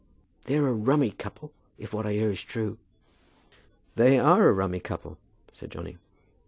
"They're 0.45 0.65
a 0.67 0.73
rummy 0.73 1.11
couple, 1.11 1.53
if 1.77 1.93
what 1.93 2.07
I 2.07 2.13
hear 2.13 2.31
is 2.31 2.41
true." 2.41 2.79
"They 3.93 4.17
are 4.17 4.47
a 4.47 4.51
rummy 4.51 4.79
couple," 4.79 5.19
said 5.53 5.69
Johnny. 5.69 5.99